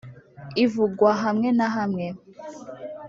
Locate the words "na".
1.57-1.67